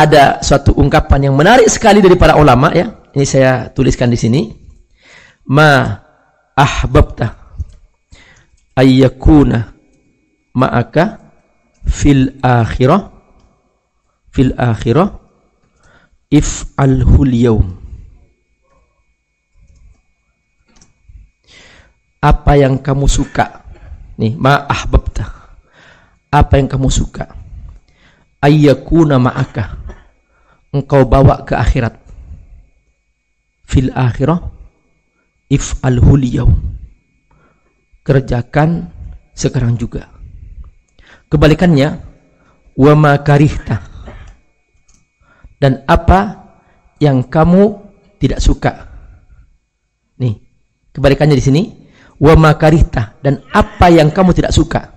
[0.00, 2.88] ada suatu ungkapan yang menarik sekali dari para ulama ya.
[3.12, 4.42] Ini saya tuliskan di sini.
[5.52, 5.92] Ma
[6.56, 7.36] ahbabta
[8.80, 9.60] ayyakuna
[10.56, 11.20] ma'aka
[11.84, 13.12] fil akhirah
[14.30, 15.10] fil akhirah
[16.30, 17.66] if'alhul yawm
[22.20, 23.64] apa yang kamu suka?
[24.20, 24.68] Nih ma
[26.30, 27.24] apa yang kamu suka?
[28.44, 29.79] Ayyakuna ma'aka
[30.70, 31.98] engkau bawa ke akhirat
[33.66, 34.38] fil akhirah
[35.50, 36.70] if'alhul yawm
[38.10, 38.90] kerjakan
[39.36, 40.10] sekarang juga.
[41.30, 41.88] Kebalikannya,
[42.74, 43.86] wa makarihta.
[45.60, 46.50] Dan apa
[46.98, 47.78] yang kamu
[48.18, 48.88] tidak suka.
[50.18, 50.40] Nih,
[50.90, 51.62] kebalikannya di sini,
[52.18, 54.96] wa makarihta dan apa yang kamu tidak suka.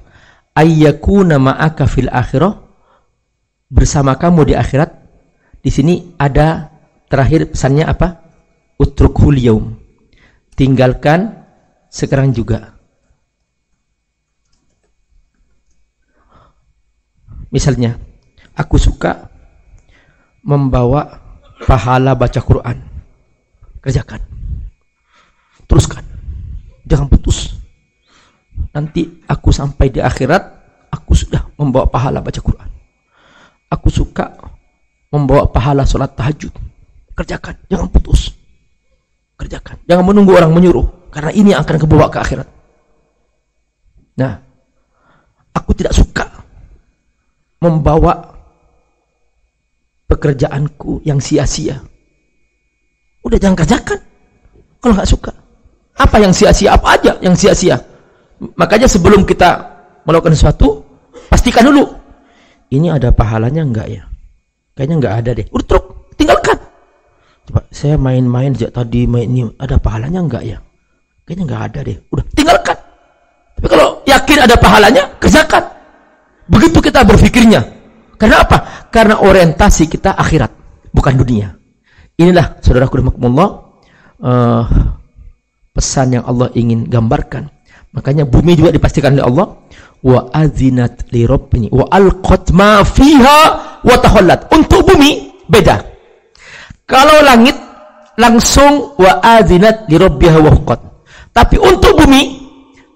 [0.57, 2.57] Ayyakuna ma'aka fil akhirah
[3.69, 5.02] bersama kamu di akhirat.
[5.63, 6.67] Di sini ada
[7.07, 8.19] terakhir pesannya apa?
[8.75, 9.79] Utrukhul yaum.
[10.59, 11.39] Tinggalkan
[11.87, 12.75] sekarang juga.
[17.47, 17.95] Misalnya,
[18.59, 19.31] aku suka
[20.43, 21.21] membawa
[21.63, 22.83] pahala baca Quran.
[23.79, 24.19] Kerjakan.
[25.63, 26.03] Teruskan.
[26.83, 27.55] Jangan putus.
[28.75, 30.43] Nanti aku sampai di akhirat,
[30.91, 32.69] aku sudah membawa pahala baca Quran.
[33.71, 34.33] Aku suka
[35.13, 36.49] membawa pahala sholat tahajud.
[37.13, 37.53] Kerjakan.
[37.69, 38.33] Jangan putus.
[39.37, 39.77] Kerjakan.
[39.85, 41.13] Jangan menunggu orang menyuruh.
[41.13, 42.49] Karena ini akan kebawa ke akhirat.
[44.17, 44.33] Nah,
[45.53, 46.25] aku tidak suka
[47.61, 48.33] membawa
[50.09, 51.77] pekerjaanku yang sia-sia.
[53.21, 53.99] Udah jangan kerjakan.
[54.81, 55.31] Kalau nggak suka.
[55.93, 56.73] Apa yang sia-sia?
[56.73, 57.77] Apa aja yang sia-sia?
[58.57, 59.61] Makanya sebelum kita
[60.03, 60.81] melakukan sesuatu,
[61.29, 62.01] pastikan dulu.
[62.73, 64.03] ini ada pahalanya enggak ya?
[64.73, 65.45] Kayaknya enggak ada deh.
[65.53, 65.85] Udah truk,
[66.17, 66.57] tinggalkan.
[67.45, 70.57] Coba saya main-main sejak tadi main ini ada pahalanya enggak ya?
[71.23, 71.97] Kayaknya enggak ada deh.
[72.09, 72.77] Udah tinggalkan.
[73.53, 75.63] Tapi kalau yakin ada pahalanya, kerjakan.
[76.49, 77.61] Begitu kita berpikirnya.
[78.17, 78.89] Karena apa?
[78.89, 80.51] Karena orientasi kita akhirat,
[80.89, 81.53] bukan dunia.
[82.17, 83.49] Inilah saudaraku rahimakumullah
[84.21, 84.63] uh,
[85.73, 87.49] pesan yang Allah ingin gambarkan.
[87.93, 89.45] Makanya bumi juga dipastikan oleh Allah
[90.03, 93.39] wa azinat li rabbini wa alqat ma fiha
[93.81, 94.51] wa tahallat.
[94.51, 95.79] Untuk bumi beda.
[96.83, 97.55] Kalau langit
[98.19, 100.79] langsung wa azinat li rabbiha wa huqqat.
[101.33, 102.21] Tapi untuk bumi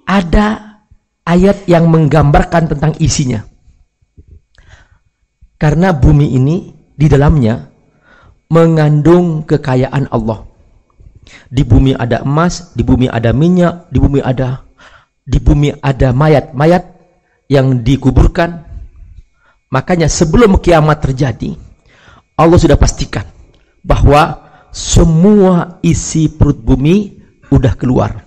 [0.05, 0.78] ada
[1.26, 3.41] ayat yang menggambarkan tentang isinya.
[5.58, 7.66] Karena bumi ini di dalamnya
[8.53, 10.45] mengandung kekayaan Allah.
[11.49, 14.68] Di bumi ada emas, di bumi ada minyak, di bumi ada
[15.28, 16.97] di bumi ada mayat-mayat
[17.52, 18.68] yang dikuburkan.
[19.68, 21.52] Makanya sebelum kiamat terjadi,
[22.39, 23.28] Allah sudah pastikan
[23.84, 27.20] bahwa semua isi perut bumi
[27.52, 28.24] udah keluar.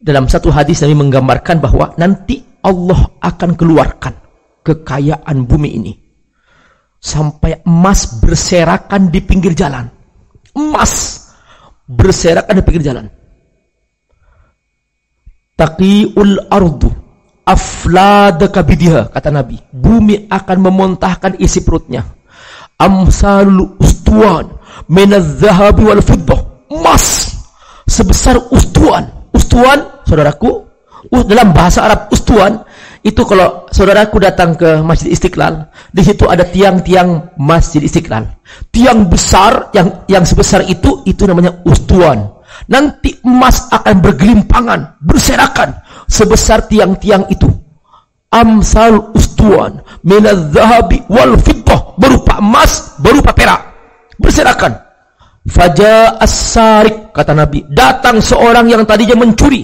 [0.00, 4.14] Dalam satu hadis Nabi menggambarkan bahwa nanti Allah akan keluarkan
[4.64, 5.92] kekayaan bumi ini.
[6.96, 9.84] Sampai emas berserakan di pinggir jalan.
[10.56, 11.24] Emas
[11.84, 13.04] berserakan di pinggir jalan.
[15.60, 17.03] Taqiul ardu
[17.44, 19.60] afladaka bidiha kata Nabi.
[19.70, 22.04] Bumi akan memuntahkan isi perutnya.
[22.80, 24.50] Amsalul ustuan
[24.90, 26.68] minaz zahabi wal fiddah.
[26.72, 27.36] Emas
[27.86, 29.12] sebesar ustuan.
[29.34, 30.64] Ustuan, saudaraku,
[31.10, 32.64] dalam bahasa Arab ustuan
[33.04, 38.24] itu kalau saudaraku datang ke Masjid Istiqlal, di situ ada tiang-tiang Masjid Istiqlal.
[38.72, 42.32] Tiang besar yang yang sebesar itu itu namanya ustuan.
[42.70, 47.48] Nanti emas akan bergelimpangan, berserakan sebesar tiang-tiang itu.
[48.34, 53.62] Amsal ustuan minaz zahabi wal fiddah berupa emas, berupa perak.
[54.18, 54.74] Berserakan.
[55.44, 59.60] Faja as-sarik kata Nabi, datang seorang yang tadinya mencuri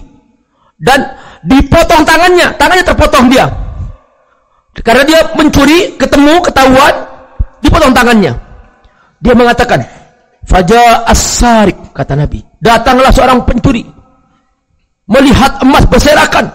[0.77, 3.49] dan dipotong tangannya, tangannya terpotong dia.
[4.85, 6.95] Karena dia mencuri, ketemu, ketahuan,
[7.65, 8.33] dipotong tangannya.
[9.21, 9.81] Dia mengatakan,
[10.45, 12.41] Faja as-sarik kata Nabi.
[12.61, 14.00] Datanglah seorang pencuri
[15.11, 16.47] melihat emas berserakan.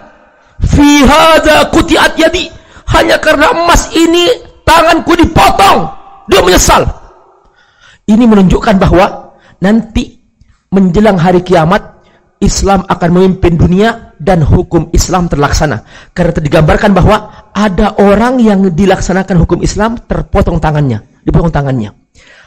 [0.64, 2.47] Fi hadza kutiat yadi.
[2.95, 4.32] Hanya karena emas ini
[4.64, 5.91] tanganku dipotong.
[6.32, 6.88] Dia menyesal.
[8.08, 10.16] Ini menunjukkan bahwa nanti
[10.72, 11.95] menjelang hari kiamat
[12.39, 15.82] Islam akan memimpin dunia dan hukum Islam terlaksana.
[16.14, 21.91] Karena digambarkan bahwa ada orang yang dilaksanakan hukum Islam terpotong tangannya, dipotong tangannya.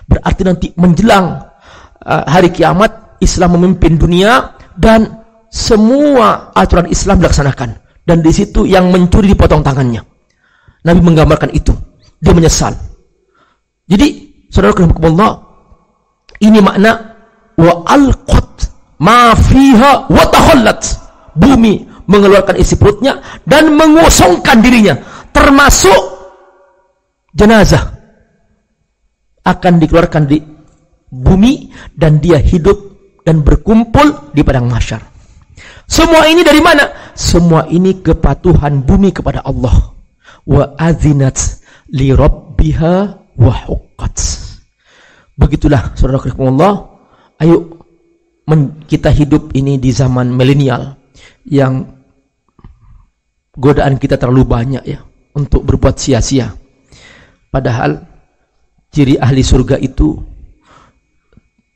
[0.08, 1.42] Berarti nanti menjelang
[2.04, 5.17] uh, hari kiamat Islam memimpin dunia dan
[5.48, 7.70] semua aturan Islam dilaksanakan
[8.04, 10.00] dan di situ yang mencuri dipotong tangannya.
[10.84, 11.76] Nabi menggambarkan itu.
[12.18, 12.74] Dia menyesal.
[13.86, 14.08] Jadi,
[14.50, 15.32] saudara Allah,
[16.42, 16.92] ini makna
[17.56, 18.70] wa alqat
[19.00, 20.82] ma fiha wa tahallat.
[21.38, 24.98] Bumi mengeluarkan isi perutnya dan mengosongkan dirinya
[25.30, 26.02] termasuk
[27.36, 27.94] jenazah
[29.46, 30.42] akan dikeluarkan di
[31.08, 32.76] bumi dan dia hidup
[33.22, 35.17] dan berkumpul di padang mahsyar.
[35.88, 36.84] Semua ini dari mana?
[37.16, 39.96] Semua ini kepatuhan bumi kepada Allah.
[40.44, 41.64] Wa azinat
[41.96, 42.94] li rabbiha
[43.40, 44.16] wa huqqat.
[45.40, 46.72] Begitulah saudara Allah.
[47.40, 47.80] Ayo
[48.84, 50.96] kita hidup ini di zaman milenial
[51.48, 51.84] yang
[53.56, 55.00] godaan kita terlalu banyak ya
[55.36, 56.52] untuk berbuat sia-sia.
[57.48, 58.04] Padahal
[58.92, 60.20] ciri ahli surga itu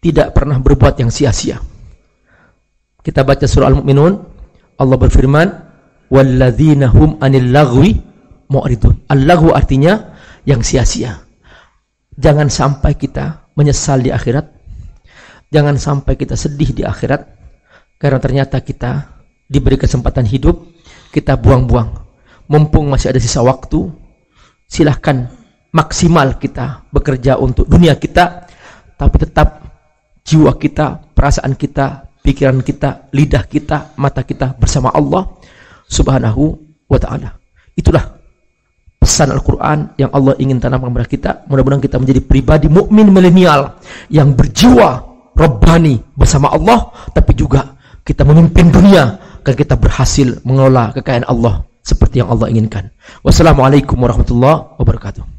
[0.03, 1.72] tidak pernah berbuat yang sia-sia.
[3.03, 4.13] Kita baca surah Al-Mu'minun,
[4.79, 5.49] Allah berfirman,
[6.07, 7.99] "Walladzina hum 'anil lagwi
[8.47, 10.15] mu'ridun." Al-lagwu artinya
[10.47, 11.19] yang sia-sia.
[12.15, 14.47] Jangan sampai kita menyesal di akhirat.
[15.51, 17.21] Jangan sampai kita sedih di akhirat
[18.01, 20.59] karena ternyata kita diberi kesempatan hidup,
[21.13, 21.93] kita buang-buang.
[22.49, 23.93] Mumpung masih ada sisa waktu,
[24.65, 25.29] silahkan
[25.73, 28.49] maksimal kita bekerja untuk dunia kita,
[28.97, 29.61] tapi tetap
[30.25, 35.27] jiwa kita, perasaan kita, pikiran kita, lidah kita, mata kita bersama Allah
[35.91, 36.57] Subhanahu
[36.89, 37.37] wa taala.
[37.75, 38.23] Itulah
[39.03, 41.31] pesan Al-Qur'an yang Allah ingin tanamkan kepada kita.
[41.51, 47.75] Mudah-mudahan kita menjadi pribadi mukmin milenial yang berjiwa robbani bersama Allah tapi juga
[48.07, 52.95] kita memimpin dunia agar kita berhasil mengelola kekayaan Allah seperti yang Allah inginkan.
[53.27, 55.32] Wassalamualaikum warahmatullahi wabarakatuh.